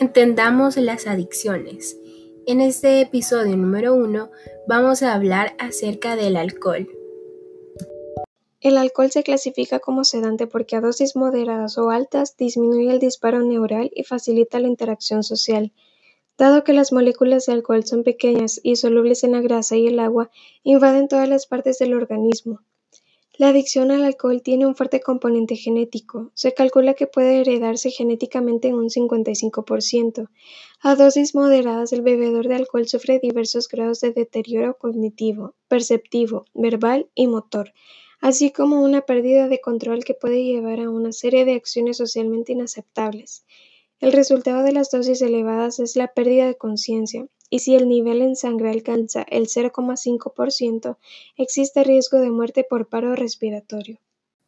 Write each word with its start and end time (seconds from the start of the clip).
Entendamos 0.00 0.76
las 0.76 1.08
adicciones. 1.08 1.98
En 2.46 2.60
este 2.60 3.00
episodio 3.00 3.56
número 3.56 3.94
uno 3.94 4.30
vamos 4.68 5.02
a 5.02 5.12
hablar 5.12 5.56
acerca 5.58 6.14
del 6.14 6.36
alcohol. 6.36 6.88
El 8.60 8.78
alcohol 8.78 9.10
se 9.10 9.24
clasifica 9.24 9.80
como 9.80 10.04
sedante 10.04 10.46
porque 10.46 10.76
a 10.76 10.80
dosis 10.80 11.16
moderadas 11.16 11.78
o 11.78 11.90
altas 11.90 12.36
disminuye 12.36 12.92
el 12.92 13.00
disparo 13.00 13.40
neural 13.40 13.90
y 13.92 14.04
facilita 14.04 14.60
la 14.60 14.68
interacción 14.68 15.24
social. 15.24 15.72
Dado 16.36 16.62
que 16.62 16.74
las 16.74 16.92
moléculas 16.92 17.46
de 17.46 17.54
alcohol 17.54 17.84
son 17.84 18.04
pequeñas 18.04 18.60
y 18.62 18.76
solubles 18.76 19.24
en 19.24 19.32
la 19.32 19.40
grasa 19.40 19.74
y 19.74 19.88
el 19.88 19.98
agua, 19.98 20.30
invaden 20.62 21.08
todas 21.08 21.28
las 21.28 21.48
partes 21.48 21.80
del 21.80 21.94
organismo. 21.94 22.60
La 23.38 23.50
adicción 23.50 23.92
al 23.92 24.02
alcohol 24.02 24.42
tiene 24.42 24.66
un 24.66 24.74
fuerte 24.74 25.00
componente 25.00 25.54
genético. 25.54 26.32
Se 26.34 26.54
calcula 26.54 26.94
que 26.94 27.06
puede 27.06 27.40
heredarse 27.40 27.90
genéticamente 27.92 28.66
en 28.66 28.74
un 28.74 28.88
55%. 28.88 30.28
A 30.80 30.96
dosis 30.96 31.36
moderadas, 31.36 31.92
el 31.92 32.02
bebedor 32.02 32.48
de 32.48 32.56
alcohol 32.56 32.88
sufre 32.88 33.20
diversos 33.20 33.68
grados 33.68 34.00
de 34.00 34.10
deterioro 34.10 34.76
cognitivo, 34.76 35.54
perceptivo, 35.68 36.46
verbal 36.52 37.10
y 37.14 37.28
motor, 37.28 37.72
así 38.20 38.50
como 38.50 38.82
una 38.82 39.02
pérdida 39.02 39.46
de 39.46 39.60
control 39.60 40.02
que 40.02 40.14
puede 40.14 40.42
llevar 40.42 40.80
a 40.80 40.90
una 40.90 41.12
serie 41.12 41.44
de 41.44 41.54
acciones 41.54 41.98
socialmente 41.98 42.50
inaceptables. 42.50 43.44
El 44.00 44.10
resultado 44.10 44.64
de 44.64 44.72
las 44.72 44.90
dosis 44.90 45.22
elevadas 45.22 45.78
es 45.78 45.94
la 45.94 46.08
pérdida 46.08 46.48
de 46.48 46.56
conciencia, 46.56 47.28
y 47.50 47.60
si 47.60 47.74
el 47.74 47.88
nivel 47.88 48.22
en 48.22 48.36
sangre 48.36 48.70
alcanza 48.70 49.22
el 49.22 49.46
0,5%, 49.46 50.96
existe 51.36 51.84
riesgo 51.84 52.18
de 52.18 52.30
muerte 52.30 52.64
por 52.68 52.88
paro 52.88 53.14
respiratorio. 53.16 53.98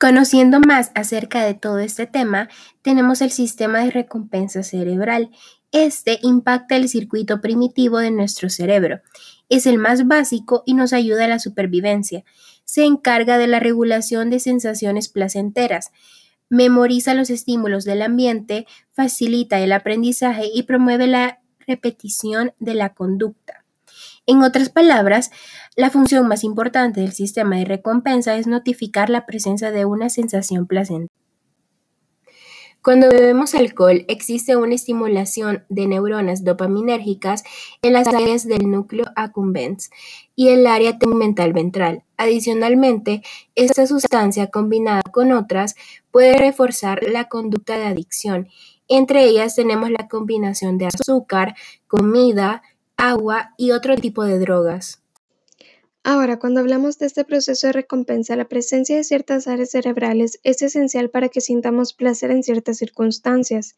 Conociendo 0.01 0.61
más 0.61 0.93
acerca 0.95 1.45
de 1.45 1.53
todo 1.53 1.79
este 1.79 2.07
tema, 2.07 2.49
tenemos 2.81 3.21
el 3.21 3.31
sistema 3.31 3.85
de 3.85 3.91
recompensa 3.91 4.63
cerebral. 4.63 5.31
Este 5.73 6.19
impacta 6.23 6.77
el 6.77 6.89
circuito 6.89 7.43
primitivo 7.43 7.99
de 7.99 8.11
nuestro 8.11 8.49
cerebro. 8.49 9.01
Es 9.51 9.67
el 9.67 9.77
más 9.77 10.07
básico 10.07 10.63
y 10.65 10.73
nos 10.73 10.95
ayuda 10.95 11.27
a 11.27 11.29
la 11.29 11.39
supervivencia. 11.39 12.25
Se 12.65 12.85
encarga 12.85 13.37
de 13.37 13.47
la 13.47 13.61
regulación 13.61 14.31
de 14.31 14.41
sensaciones 14.41 15.11
placenteras, 15.11 15.91
memoriza 16.49 17.13
los 17.13 17.29
estímulos 17.29 17.85
del 17.85 18.01
ambiente, 18.01 18.67
facilita 18.93 19.61
el 19.61 19.73
aprendizaje 19.73 20.49
y 20.53 20.63
promueve 20.63 21.09
la 21.09 21.40
repetición 21.71 22.53
de 22.59 22.75
la 22.75 22.95
conducta. 22.95 23.65
En 24.27 24.43
otras 24.43 24.69
palabras, 24.69 25.31
la 25.77 25.91
función 25.91 26.29
más 26.29 26.45
importante 26.45 27.01
del 27.01 27.13
sistema 27.13 27.57
de 27.57 27.65
recompensa 27.65 28.37
es 28.37 28.47
notificar 28.47 29.09
la 29.09 29.25
presencia 29.25 29.71
de 29.71 29.85
una 29.85 30.11
sensación 30.11 30.67
placentera. 30.67 31.20
Cuando 32.83 33.09
bebemos 33.09 33.55
alcohol 33.55 34.05
existe 34.09 34.57
una 34.57 34.75
estimulación 34.75 35.65
de 35.69 35.87
neuronas 35.87 36.45
dopaminérgicas 36.45 37.45
en 37.83 37.93
las 37.93 38.07
áreas 38.09 38.47
del 38.47 38.71
núcleo 38.71 39.05
accumbens 39.17 39.91
y 40.35 40.49
el 40.49 40.67
área 40.67 40.99
tegmental 40.99 41.53
ventral. 41.53 42.05
Adicionalmente, 42.17 43.23
esta 43.55 43.87
sustancia 43.87 44.49
combinada 44.49 45.03
con 45.13 45.33
otras 45.33 45.75
puede 46.11 46.39
reforzar 46.39 47.03
la 47.09 47.29
conducta 47.29 47.77
de 47.77 47.85
adicción 47.85 48.49
entre 48.91 49.25
ellas 49.25 49.55
tenemos 49.55 49.89
la 49.93 50.09
combinación 50.09 50.77
de 50.77 50.87
azúcar, 50.87 51.55
comida, 51.87 52.63
agua 52.97 53.55
y 53.57 53.71
otro 53.71 53.95
tipo 53.95 54.25
de 54.25 54.41
drogas. 54.41 55.00
Ahora, 56.03 56.39
cuando 56.39 56.61
hablamos 56.61 56.99
de 56.99 57.07
este 57.07 57.25
proceso 57.25 57.67
de 57.67 57.75
recompensa, 57.75 58.35
la 58.35 58.49
presencia 58.49 58.97
de 58.97 59.05
ciertas 59.05 59.47
áreas 59.47 59.71
cerebrales 59.71 60.41
es 60.45 60.63
esencial 60.63 61.11
para 61.11 61.29
que 61.29 61.43
sintamos 61.43 61.93
placer 61.93 62.31
en 62.31 62.43
ciertas 62.43 62.79
circunstancias. 62.79 63.77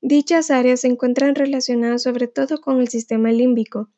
Dichas 0.00 0.50
áreas 0.50 0.80
se 0.80 0.88
encuentran 0.88 1.36
relacionadas 1.36 2.02
sobre 2.02 2.26
todo 2.26 2.60
con 2.60 2.80
el 2.80 2.88
sistema 2.88 3.30
límbico. 3.30 3.88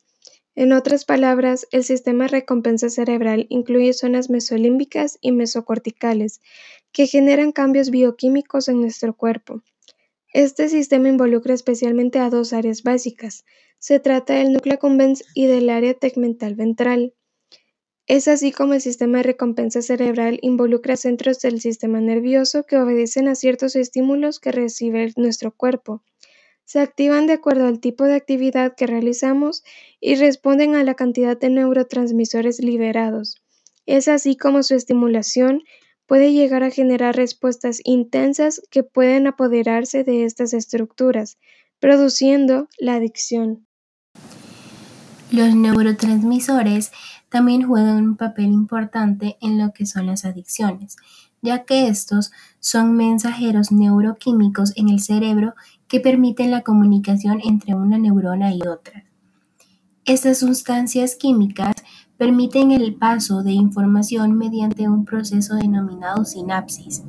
En 0.55 0.75
otras 0.75 1.07
palabras, 1.07 1.67
el 1.71 1.83
sistema 1.83 2.25
de 2.25 2.33
recompensa 2.33 2.91
cerebral 2.91 3.47
incluye 3.49 3.95
zonas 3.95 4.29
mesolímbicas 4.29 5.17
y 5.23 5.33
mesocorticales, 5.33 6.43
que 6.93 7.07
generan 7.07 7.53
cambios 7.53 7.91
bioquímicos 7.91 8.69
en 8.69 8.83
nuestro 8.83 9.17
cuerpo. 9.17 9.63
Este 10.35 10.69
sistema 10.69 11.09
involucra 11.09 11.55
especialmente 11.55 12.19
a 12.19 12.29
dos 12.29 12.53
áreas 12.53 12.83
básicas. 12.83 13.47
Se 13.79 13.99
trata 13.99 14.35
del 14.35 14.53
núcleo 14.53 14.75
accumbens 14.75 15.25
y 15.35 15.47
del 15.47 15.71
área 15.71 15.95
tegmental 15.95 16.55
ventral. 16.55 17.15
Es 18.09 18.27
así 18.27 18.51
como 18.51 18.75
el 18.75 18.81
sistema 18.81 19.19
de 19.19 19.25
recompensa 19.25 19.81
cerebral 19.81 20.39
involucra 20.43 20.97
centros 20.97 21.39
del 21.41 21.61
sistema 21.61 22.01
nervioso 22.01 22.65
que 22.65 22.77
obedecen 22.77 23.29
a 23.29 23.37
ciertos 23.37 23.77
estímulos 23.77 24.41
que 24.41 24.51
recibe 24.51 25.13
nuestro 25.17 25.55
cuerpo. 25.55 26.03
Se 26.65 26.81
activan 26.81 27.27
de 27.27 27.35
acuerdo 27.35 27.67
al 27.67 27.81
tipo 27.81 28.05
de 28.05 28.15
actividad 28.15 28.75
que 28.77 28.87
realizamos 28.87 29.63
y 30.01 30.17
responden 30.17 30.75
a 30.75 30.85
la 30.85 30.95
cantidad 30.95 31.39
de 31.39 31.51
neurotransmisores 31.51 32.61
liberados. 32.61 33.43
Es 33.87 34.09
así 34.09 34.37
como 34.37 34.63
su 34.63 34.75
estimulación 34.75 35.63
puede 36.07 36.33
llegar 36.33 36.65
a 36.65 36.71
generar 36.71 37.17
respuestas 37.17 37.81
intensas 37.85 38.61
que 38.71 38.83
pueden 38.83 39.27
apoderarse 39.29 40.03
de 40.03 40.25
estas 40.25 40.55
estructuras, 40.55 41.39
produciendo 41.79 42.69
la 42.79 42.97
adicción. 42.97 43.67
Los 45.33 45.55
neurotransmisores 45.55 46.93
también 47.31 47.67
juegan 47.67 48.05
un 48.05 48.17
papel 48.17 48.53
importante 48.53 49.39
en 49.41 49.57
lo 49.57 49.73
que 49.73 49.87
son 49.87 50.05
las 50.05 50.27
adicciones, 50.27 50.99
ya 51.41 51.65
que 51.65 51.89
estos 51.89 52.33
son 52.61 52.93
mensajeros 52.93 53.73
neuroquímicos 53.73 54.75
en 54.77 54.91
el 54.91 55.01
cerebro 55.01 55.55
que 55.89 56.01
permiten 56.01 56.51
la 56.51 56.61
comunicación 56.61 57.41
entre 57.43 57.75
una 57.75 57.97
neurona 57.97 58.53
y 58.53 58.61
otra. 58.61 59.05
Estas 60.05 60.41
sustancias 60.41 61.17
químicas 61.17 61.77
permiten 62.19 62.71
el 62.71 62.95
paso 62.95 63.43
de 63.43 63.53
información 63.53 64.37
mediante 64.37 64.87
un 64.87 65.07
proceso 65.07 65.55
denominado 65.55 66.27
sinapsis. 66.27 67.05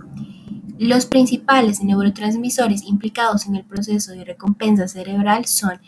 Los 0.79 1.07
principales 1.07 1.83
neurotransmisores 1.83 2.83
implicados 2.83 3.47
en 3.47 3.55
el 3.55 3.65
proceso 3.65 4.13
de 4.13 4.23
recompensa 4.23 4.87
cerebral 4.87 5.43
son 5.43 5.81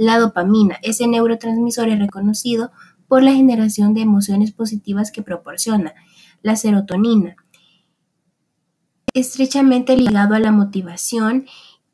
la 0.00 0.18
dopamina. 0.18 0.78
Ese 0.80 1.06
neurotransmisor 1.06 1.90
es 1.90 1.98
reconocido 1.98 2.72
por 3.06 3.22
la 3.22 3.34
generación 3.34 3.92
de 3.92 4.00
emociones 4.00 4.50
positivas 4.50 5.12
que 5.12 5.20
proporciona. 5.20 5.92
La 6.40 6.56
serotonina, 6.56 7.36
estrechamente 9.12 9.98
ligado 9.98 10.34
a 10.34 10.38
la 10.38 10.52
motivación 10.52 11.44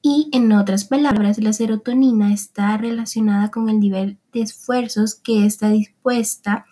y, 0.03 0.31
en 0.33 0.53
otras 0.53 0.85
palabras, 0.85 1.39
la 1.39 1.53
serotonina 1.53 2.33
está 2.33 2.77
relacionada 2.77 3.51
con 3.51 3.69
el 3.69 3.81
nivel 3.81 4.19
de 4.33 4.43
esfuerzos 4.43 5.17
que 5.17 5.45
está 5.45 5.71
dispuesta 5.71 6.65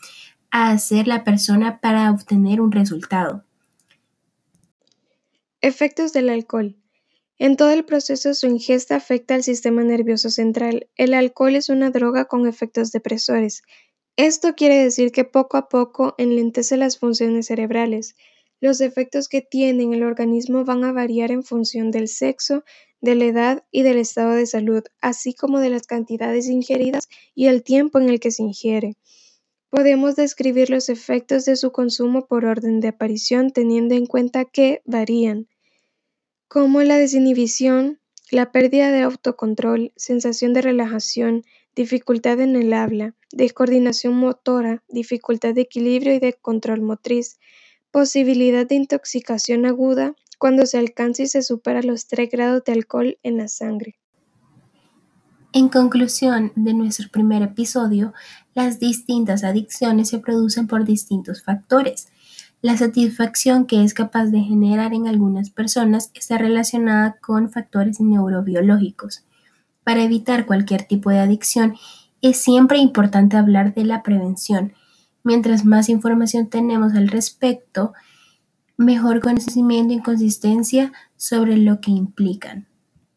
a 0.52 0.70
hacer 0.70 1.08
la 1.08 1.24
persona 1.24 1.80
para 1.80 2.12
obtener 2.12 2.60
un 2.60 2.70
resultado. 2.70 3.42
Efectos 5.60 6.12
del 6.12 6.28
alcohol. 6.28 6.76
En 7.38 7.56
todo 7.56 7.70
el 7.70 7.84
proceso 7.84 8.32
su 8.32 8.46
ingesta 8.46 8.94
afecta 8.94 9.34
al 9.34 9.42
sistema 9.42 9.82
nervioso 9.82 10.30
central. 10.30 10.88
El 10.94 11.14
alcohol 11.14 11.56
es 11.56 11.68
una 11.68 11.90
droga 11.90 12.26
con 12.26 12.46
efectos 12.46 12.92
depresores. 12.92 13.62
Esto 14.16 14.54
quiere 14.54 14.76
decir 14.76 15.10
que 15.10 15.24
poco 15.24 15.56
a 15.56 15.68
poco 15.68 16.14
enlentece 16.16 16.76
las 16.76 16.98
funciones 16.98 17.46
cerebrales. 17.46 18.14
Los 18.60 18.80
efectos 18.80 19.28
que 19.28 19.42
tiene 19.42 19.82
en 19.82 19.94
el 19.94 20.04
organismo 20.04 20.64
van 20.64 20.84
a 20.84 20.92
variar 20.92 21.32
en 21.32 21.42
función 21.42 21.90
del 21.90 22.06
sexo, 22.06 22.62
de 23.00 23.16
la 23.16 23.24
edad 23.24 23.64
y 23.72 23.82
del 23.82 23.98
estado 23.98 24.30
de 24.30 24.46
salud, 24.46 24.84
así 25.00 25.34
como 25.34 25.58
de 25.58 25.70
las 25.70 25.88
cantidades 25.88 26.48
ingeridas 26.48 27.08
y 27.34 27.48
el 27.48 27.64
tiempo 27.64 27.98
en 27.98 28.08
el 28.08 28.20
que 28.20 28.30
se 28.30 28.44
ingiere. 28.44 28.96
Podemos 29.68 30.14
describir 30.14 30.70
los 30.70 30.88
efectos 30.88 31.44
de 31.44 31.56
su 31.56 31.72
consumo 31.72 32.26
por 32.26 32.44
orden 32.44 32.78
de 32.78 32.88
aparición 32.88 33.50
teniendo 33.50 33.96
en 33.96 34.06
cuenta 34.06 34.44
que 34.44 34.80
varían, 34.84 35.48
como 36.54 36.84
la 36.84 36.96
desinhibición, 36.96 37.98
la 38.30 38.52
pérdida 38.52 38.92
de 38.92 39.02
autocontrol, 39.02 39.92
sensación 39.96 40.52
de 40.52 40.62
relajación, 40.62 41.42
dificultad 41.74 42.40
en 42.40 42.54
el 42.54 42.72
habla, 42.74 43.16
descoordinación 43.32 44.14
motora, 44.14 44.84
dificultad 44.88 45.52
de 45.54 45.62
equilibrio 45.62 46.14
y 46.14 46.20
de 46.20 46.32
control 46.34 46.80
motriz, 46.80 47.40
posibilidad 47.90 48.68
de 48.68 48.76
intoxicación 48.76 49.66
aguda, 49.66 50.14
cuando 50.38 50.64
se 50.66 50.78
alcanza 50.78 51.24
y 51.24 51.26
se 51.26 51.42
supera 51.42 51.82
los 51.82 52.06
3 52.06 52.30
grados 52.30 52.62
de 52.62 52.70
alcohol 52.70 53.18
en 53.24 53.38
la 53.38 53.48
sangre. 53.48 53.96
En 55.52 55.68
conclusión 55.68 56.52
de 56.54 56.72
nuestro 56.72 57.08
primer 57.10 57.42
episodio, 57.42 58.12
las 58.54 58.78
distintas 58.78 59.42
adicciones 59.42 60.08
se 60.08 60.20
producen 60.20 60.68
por 60.68 60.84
distintos 60.84 61.42
factores. 61.42 62.06
La 62.64 62.78
satisfacción 62.78 63.66
que 63.66 63.84
es 63.84 63.92
capaz 63.92 64.28
de 64.28 64.40
generar 64.40 64.94
en 64.94 65.06
algunas 65.06 65.50
personas 65.50 66.10
está 66.14 66.38
relacionada 66.38 67.18
con 67.20 67.50
factores 67.50 68.00
neurobiológicos. 68.00 69.26
Para 69.84 70.02
evitar 70.02 70.46
cualquier 70.46 70.84
tipo 70.84 71.10
de 71.10 71.18
adicción, 71.18 71.74
es 72.22 72.38
siempre 72.38 72.78
importante 72.78 73.36
hablar 73.36 73.74
de 73.74 73.84
la 73.84 74.02
prevención. 74.02 74.72
Mientras 75.24 75.66
más 75.66 75.90
información 75.90 76.46
tenemos 76.46 76.94
al 76.94 77.08
respecto, 77.08 77.92
mejor 78.78 79.20
conocimiento 79.20 79.92
y 79.92 80.00
consistencia 80.00 80.90
sobre 81.18 81.58
lo 81.58 81.82
que 81.82 81.90
implican. 81.90 82.66